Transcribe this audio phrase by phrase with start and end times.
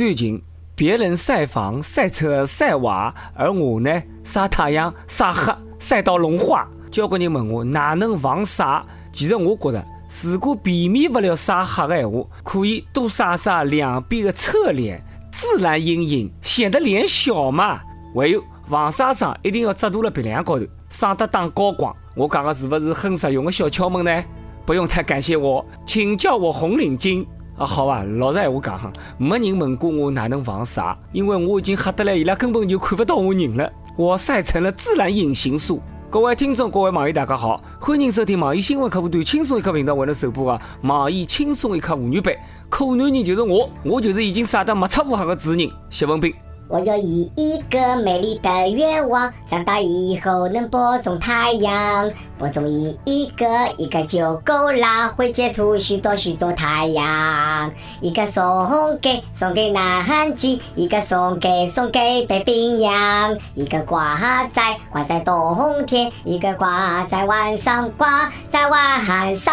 [0.00, 0.42] 最近
[0.74, 6.66] 别人晒房、晒车、晒娃，而我呢晒太阳、晒黑、晒到融化。
[6.90, 8.82] 交关人问我哪能防晒？
[9.12, 9.84] 其实我觉得，
[10.24, 17.82] 如果避免不了晒黑的闲话，可以多晒晒两边的侧脸，自然阴影，显得脸小嘛。
[18.14, 21.94] 还有防晒霜一定要遮涂了鼻梁高头，省得当高光。
[22.16, 24.24] 我讲的是不是很实用的小窍门呢？
[24.64, 27.26] 不用太感谢我，请叫我红领巾
[27.60, 27.66] 啊！
[27.66, 33.70] 好吧，老实闲话讲哈，没人问过我哪能防晒，因为我已经黑得来，伊拉根本就看不到我人了。
[33.98, 35.78] 我晒成了自然隐形术。
[36.08, 42.34] 各位听众，各位网友，大家好，欢迎收听网易新闻客户端轻松一刻频道为您首播的网易轻松一刻妇女版。
[42.70, 46.34] 可男人就是我，我就是已经晒得没出乌黑的主人，谢文斌。
[46.70, 53.44] 我有一一个美丽的愿望，长大以后能播种太阳，播种一一个
[53.76, 57.72] 一个就够啦，会结出许多许多太阳。
[58.00, 64.16] 一个送给送给南韩鸡，一个送给送给北冰洋，一个挂
[64.52, 69.52] 在挂在冬天，一个挂在晚上挂在晚上。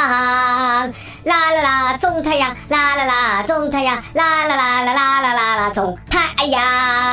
[1.23, 7.06] 啦啦啦，种太阳，啦啦啦，种太阳，啦啦啦啦啦啦啦啦，种太阳。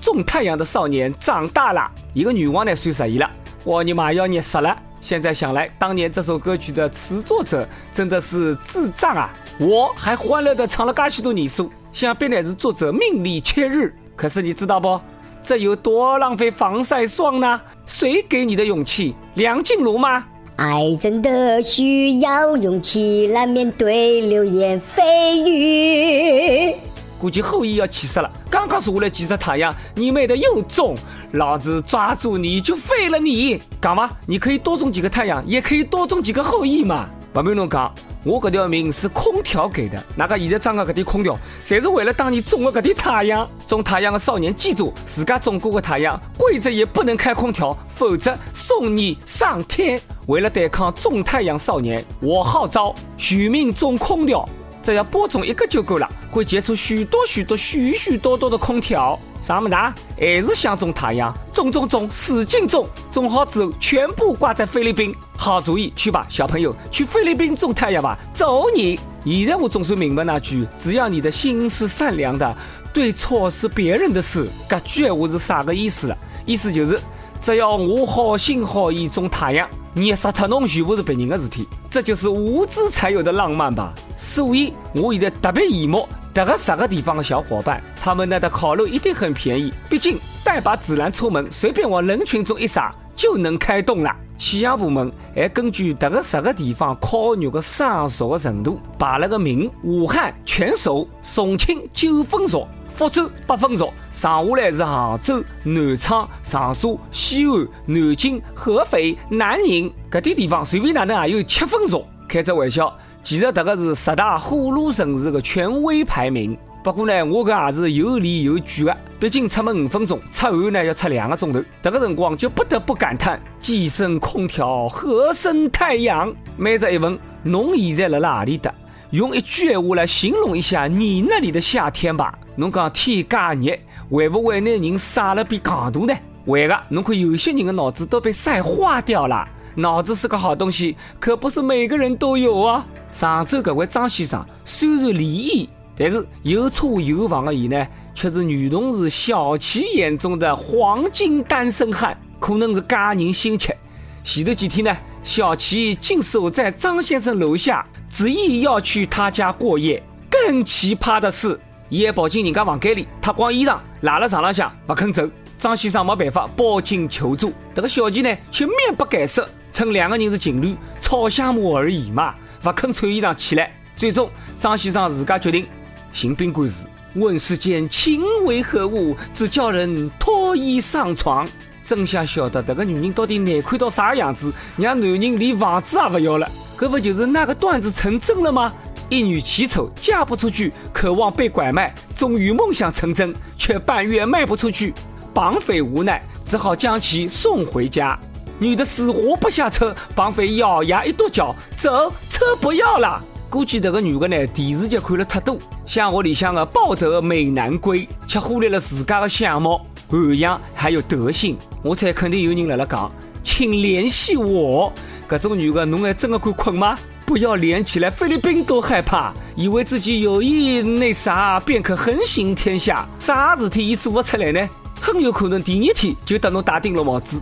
[0.00, 3.30] 种太阳的少年长大了，一个女王呢，算十一了，
[3.64, 4.76] 我尼玛要热死了。
[5.00, 9.32] 现在想来，当年这首歌曲的词作者真的是智障啊！
[9.60, 13.94] 我还欢乐的唱了嘎许多年数，想必乃是作者命里缺日。
[14.16, 15.00] 可是你知道不？
[15.42, 17.60] 这有多浪费防晒霜呢？
[17.84, 19.14] 谁给你的勇气？
[19.34, 20.24] 梁静茹吗？
[20.56, 26.74] 爱真的需要勇气来面对流言蜚语。
[27.18, 28.30] 估计后羿要气死了！
[28.50, 30.94] 刚刚说来几只太阳，你妹的又中，
[31.32, 33.60] 老子抓住你就废了你！
[33.80, 37.08] 讲嘛，你可以多种几个太阳，也可以多种几个后羿嘛。
[37.32, 37.92] 不瞒侬讲，
[38.24, 43.46] 我这条命是空调给的，那个现在装的这点空调，侪是为了当年种的这点太阳。
[43.66, 50.00] 种太阳的少年，记住，自家种过的太阳，跪着也不能开空调，否则送你上天。
[50.28, 54.48] 为了对抗种太阳少年，我号召取命种空调。
[54.86, 59.18] 只要播种一个就够了，会结出许多许多、许许多多的空调。
[59.42, 59.92] 啥么大？
[60.16, 61.36] 还是想种太阳？
[61.52, 62.88] 种种种，使劲种！
[63.10, 65.12] 种好之后，全部挂在菲律宾。
[65.36, 68.16] 好主意，去吧，小朋友，去菲律宾种太阳吧！
[68.32, 68.96] 走你！
[69.24, 72.56] 现在我总算明白那句：只要你的心是善良的，
[72.94, 74.48] 对错是别人的事。
[74.68, 76.16] 这句话是啥个意思了？
[76.46, 76.96] 意思就是，
[77.40, 79.68] 只要我好心好意种太阳。
[79.98, 83.94] 你杀他弄全部是别人的事体，这就是无知才有的浪漫吧。
[84.18, 89.72] 所以我现在特别羡慕这个十个地方的小伙伴，他们那的烤肉一定很便宜。
[89.88, 94.14] 毕竟带把孜然出门，随便往人群中一撒就能开动了。
[94.36, 102.66] 气象部门还根据这个十个地方烤肉的生熟的程度，排了个名：武汉全熟，重庆九分熟。
[102.88, 112.06] 福州八分熟，上下来是杭州、南昌、长沙、西安、南京、合肥、南宁，搿点地方随便哪能也有七分熟。
[112.26, 112.90] 开只玩笑，
[113.22, 116.56] 其实这个是十大火炉城市的权威排名。
[116.86, 126.32] 不过呢，我搿也是有理有据的，毕竟出门五分钟，出汗呢要出两个钟头，这个辰光就不得不感叹：既生空调，何生太阳？
[126.56, 128.72] 每日一问，侬现在辣辣何里搭？
[129.10, 132.38] 用一句闲话来形容一下你那里的夏天吧。
[132.54, 133.76] 侬讲天加热，
[134.08, 136.20] 会不会拿人晒了变戆大呢？
[136.46, 136.80] 会个。
[136.88, 139.44] 侬看有些人的脑子都被晒化掉了。
[139.74, 142.86] 脑子是个好东西，可不是每个人都有啊。
[143.10, 152.16] 上周搿位张先生虽然离异，但是有车有房的伊呢，却是女同事小齐眼中的黄金单身汉。
[152.38, 153.74] 可能是家人心切，
[154.22, 160.02] 前头几天呢，小齐竟守在张先生楼下，执意要去他家过夜。
[160.30, 161.58] 更奇葩的是。
[161.88, 165.26] 伊还跑进人家房间里，脱光衣裳，赖了床浪向不肯走。
[165.56, 173.72] 张先生没办法报警求助，这个小齐呢却面不改色，称两个人是情侣，吵相骂而已嘛，不肯穿衣裳起来。
[173.94, 175.66] 最终，张先生自家决定
[176.16, 176.76] 行宾馆时，
[177.16, 181.46] 问世间情为何物，只叫人脱衣上床。
[181.84, 186.50] 真想晓得这个女人到底难看到啥样子，让男人连房子也不要了。
[186.80, 188.72] 这不就是那个段子成真了吗？
[189.10, 194.94] 一女奇丑嫁不出去，渴望被拐卖，终于梦想成真，却半月卖不出去，
[195.34, 198.18] 绑匪无奈只好将其送回家。
[198.58, 203.22] 女的死活不下车，绑匪咬牙一跺脚，走，车不要了。
[203.50, 211.56] 估计这个女的呢，电视剧看了太多，像我里向的抱得美男归，却忽略了自家的相貌、涵养还有德性。
[211.80, 213.10] 我猜肯定有人来了讲，
[213.44, 214.92] 请联系我。
[215.28, 216.98] 搿种女的，侬还真的敢困吗？
[217.24, 224.68] 不要连起来菲律宾都害怕，以为自己有意那啥便可横行天下，啥事体伊做不出来呢？
[225.00, 227.40] 很有可能第二天就得侬打定了帽子，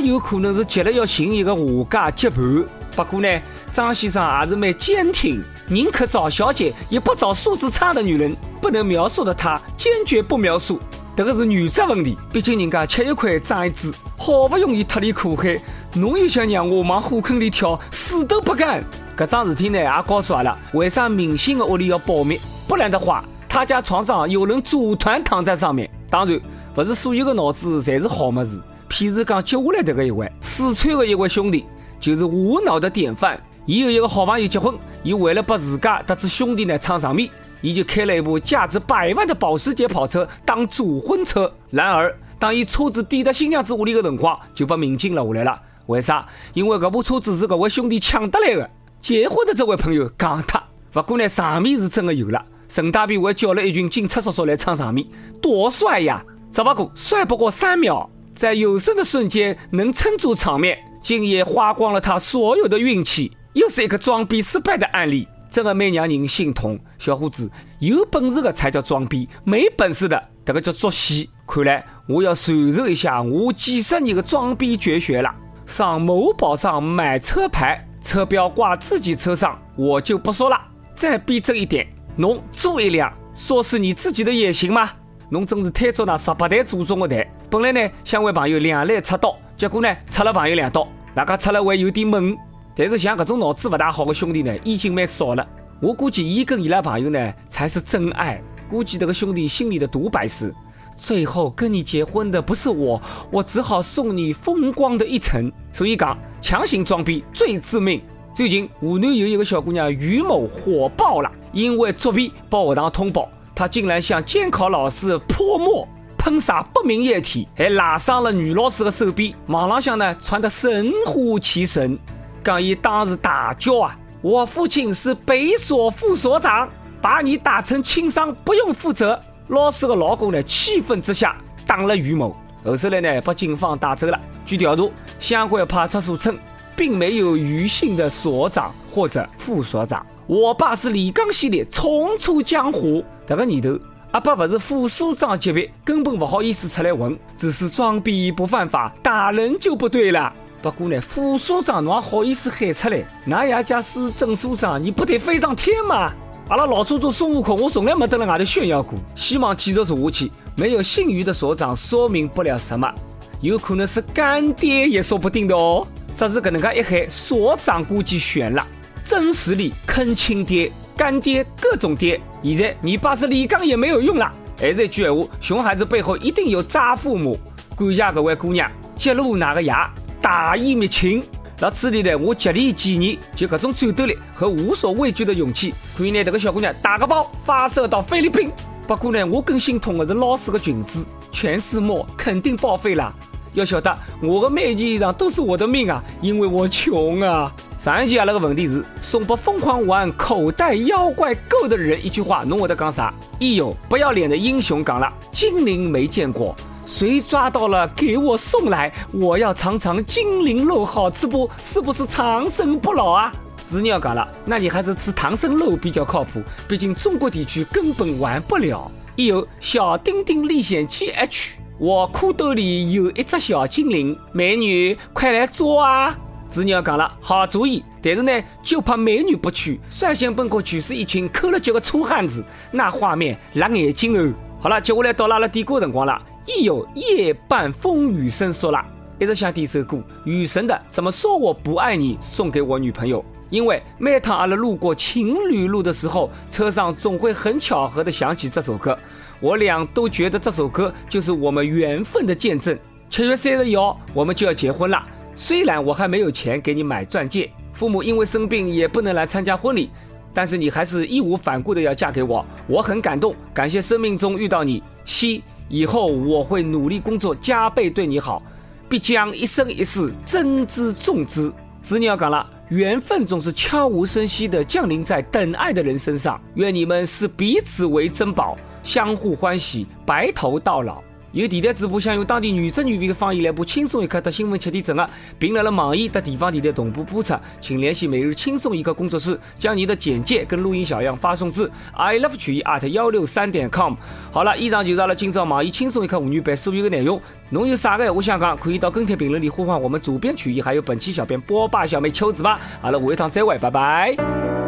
[0.00, 2.64] 也有可能是急了要寻一个下家接盘。
[2.94, 3.40] 不过呢，
[3.70, 8.36] 张先生还是蛮坚挺，宁可找小姐，也不找素质差的女人。
[8.60, 10.78] 不能描述的他，坚决不描述。
[11.16, 15.60] 这个是原则问题，毕竟人家吃一块长一智，好不容易脱离苦海，
[15.94, 18.82] 侬又想让我往火坑里跳，死都不干。
[19.16, 22.38] 这桩事体呢，也告诉阿拉，为啥明星的屋里要保密？
[22.68, 25.90] 不然的话，他家床上有人组团躺在上面。
[26.08, 26.40] 当然，
[26.74, 28.62] 不是所有的脑子侪是好么子。
[28.88, 31.64] 譬如讲接下来这个一位四川的一位兄弟，
[32.02, 33.40] 就是无脑的典范。
[33.64, 37.30] 伊有一个好朋友结婚，伊为了把自家得知兄弟呢撑场面。
[37.60, 45.62] 伊就开了一部价值百万的保时捷跑车当主婚车，然而当伊车子抵达新娘子屋里的辰光，就被民警拦下来了。
[45.86, 46.26] 为啥？
[46.54, 48.68] 因为这部车子是搿位兄弟抢得来的。
[49.00, 50.60] 结婚的这位朋友讲他，
[50.90, 52.44] 不过呢，场面是真的有了。
[52.68, 55.06] 陈大斌还叫了一群警察叔叔来撑场面，
[55.40, 56.20] 多帅呀！
[56.50, 65.28] 只不过帅不过三秒，在有生的瞬间能撑住场面，竟也花光了他所有的运气，又是一个装逼失败的案例。
[65.50, 71.28] 真的蛮让人心痛，小伙子，有本事的才叫装逼，没本事的这个叫作戏。
[71.46, 75.30] 看来我要传授一下我几十年的装逼绝学了。
[75.66, 80.58] 上某宝上买车牌，车标挂自己车上，我就不说了。
[80.94, 84.90] 再逼真一点，侬租一辆，说是你自己的也行吗？
[85.28, 87.30] 侬真是推出那十八台祖宗的台。
[87.50, 92.36] 本来呢想为朋友两肋插刀，结果呢插了朋友两刀，大家插了还有点闷。
[92.74, 95.48] 但是像这种脑子不大好的兄弟呢，已经蛮少了。
[95.80, 98.42] 我估计伊跟伊拉朋友呢才是真爱。
[98.68, 100.52] 估计这个兄弟心里的独白是：
[100.96, 103.00] 最后跟你结婚的不是我，
[103.30, 105.48] 我只好送你风光的一程。
[105.70, 108.02] 所以讲，强行装逼最致命。
[108.34, 115.86] 最近湖南有一个小姑娘于某火爆了，因为作弊报学堂通报，她竟然向监考老师泼墨
[116.22, 119.34] 喷洒不明液体，还拉伤了女老师的手臂。
[119.48, 121.98] 网浪向呢传得神乎其神。
[122.44, 123.98] 刚一当时大叫啊！
[124.20, 126.70] 我父亲是北所副所长，
[127.00, 129.18] 把你打成轻伤不用负责。
[129.48, 131.36] 老师的老公呢，气愤之下
[131.66, 132.30] 打了于某，
[132.64, 134.16] 后头来呢被警方带走了。
[134.46, 134.88] 据调查，
[135.18, 136.38] 相关派出所称，
[136.76, 140.06] 并没有于姓的所长或者副所长。
[140.28, 143.04] 我爸是李刚系列，重出江湖。
[143.26, 143.76] 这个年头，
[144.12, 150.30] 阿爸不是副所长级别，根本不好意思出来混，只是装逼不犯法，打人就不对了。
[150.60, 153.02] 不过呢，副所长侬也好意思喊出来？
[153.24, 156.12] 那也假是正所长，你不得飞上天吗？
[156.50, 158.98] 阿拉老祖宗孙悟空，我从来没在外头炫耀过。
[159.16, 160.30] 希望继续做下去。
[160.56, 162.92] 没有姓于的所长，说明不了什么，
[163.40, 165.86] 有可能是干爹也说不定的哦。
[166.14, 168.62] 只是搿能介一喊，所长估计悬了。
[169.02, 170.70] 真实力坑亲爹、
[171.02, 172.20] 干爹各种爹。
[172.44, 174.30] 现在你爸是李刚也没有用了。
[174.56, 177.36] 还是一句闲话，熊孩子背后一定有渣父母。
[177.76, 179.92] 感谢各位姑娘揭露哪个牙。
[180.20, 181.20] 大义灭亲，
[181.58, 188.48] 那此地呢，我极力建议，就各种战斗力和无所畏惧的勇气，可以拿，这个小姑娘打个包发射到菲律宾。
[188.86, 193.12] 不过呢，我更心痛的是老师的裙子，全是墨，肯定报废了。
[193.54, 197.52] 要晓得，我的每件衣裳都是我的命啊，因为我穷啊。
[197.82, 203.12] 上一集阿拉个问题是送给疯狂玩口袋妖怪够的人一句话，侬会得讲啥？
[203.40, 206.54] 一有不要脸的英雄讲了，精灵没见过。
[206.86, 211.50] 谁抓到了给我送来，我要尝尝精灵肉好吃不？
[211.60, 213.32] 是不是长生不老啊？
[213.66, 218.88] 子鸟讲了，那你还是吃唐僧肉比较靠谱，毕竟中国地区根本玩不了。
[219.16, 226.16] 一有小丁丁历险记 H，我裤兜里有一只小精灵，美女快来捉啊！
[226.52, 228.30] 子鸟讲了，好主意，但是呢，
[228.62, 234.34] 就怕美女不去，率先奔过去是一群抠了脚的粗汉子，那画面辣眼睛哦。
[234.60, 236.20] 好了，接下来到了阿拉点歌辰光了。
[236.46, 238.84] 一有夜半风雨声说了，
[239.18, 243.24] 一直想点首歌，雨神的怎么说我不爱你，送给我女朋友。
[243.48, 248.98] 因为每趟阿拉路过情侣路的时候，车上总会很巧合的想起这首歌，
[249.40, 252.78] 我俩都觉得这首歌就是我们缘分的见证。
[253.10, 255.04] 七月三十一号我们就要结婚了，
[255.34, 259.90] 虽然我还没有钱给你买钻戒，父母因为生病也不能来参加婚礼，
[260.34, 265.42] 但是你还是义无反顾的要嫁给我，我很感动，感谢生命中遇到你，希。
[265.68, 268.42] 以后我会努力工作，加倍对你好，
[268.90, 271.50] 必将一生一世珍之重之。
[271.80, 276.38] 子女要讲了，缘分总是悄无声息地降临在等爱的人身上。
[276.56, 281.02] 愿你们视彼此为珍宝，相互欢喜，白头到老。
[281.32, 285.08] 有电台主播想用当地原汁原味的方言来播《轻松一刻》的新闻七点整啊，
[285.38, 293.94] 并来了网易和地方电台同步播出，请联系每日轻松一刻工作室，将你的简介跟录音小样发送至 i love 曲艺 at 幺六三点 com。
[294.30, 297.18] 好了，以上就是阿拉今朝网易轻松一刻妇女版所有的内容。
[297.48, 302.60] 侬有啥个闲话想讲，可以到跟帖评论里呼唤我们主编曲艺，还有本期小编波霸小妹秋子吧。
[302.82, 304.61] 好了，下一趟再会，拜拜。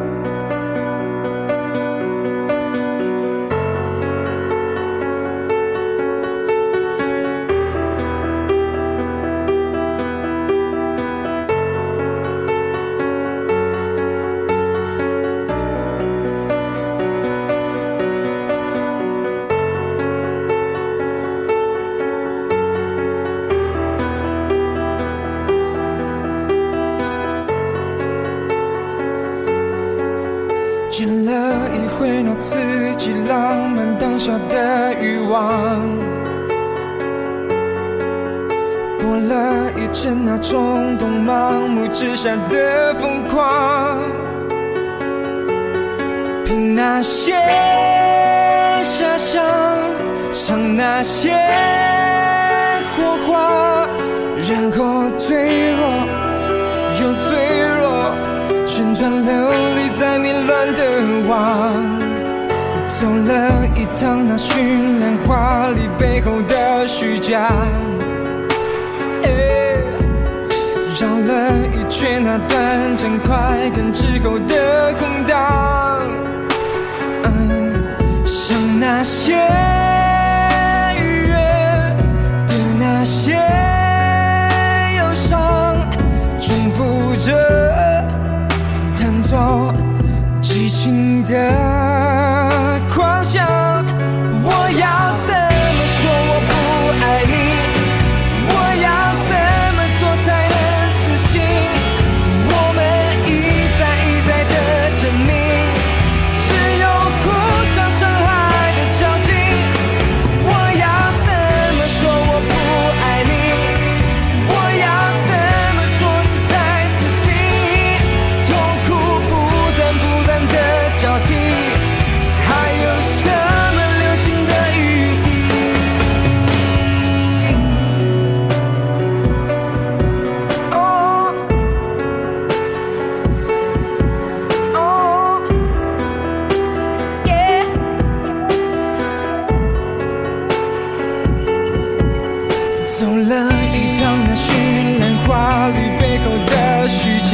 [31.94, 32.58] 了一回那刺
[32.96, 35.40] 激浪漫当下的欲望，
[38.98, 44.00] 过了一阵那冲动盲目之下的疯狂，
[46.44, 47.32] 凭那些
[48.82, 49.44] 遐想，
[50.32, 51.30] 尝那些
[52.96, 53.88] 火花，
[54.48, 55.82] 然后坠落
[57.00, 57.28] 又脆
[57.78, 57.86] 弱，
[58.66, 59.43] 旋转了
[61.28, 61.34] 的。
[62.88, 67.50] 走了一趟那绚烂华丽背后的虚假，
[71.00, 75.36] 绕了一圈那短暂快感之后的空荡，
[78.24, 79.34] 像那些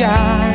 [0.01, 0.50] 的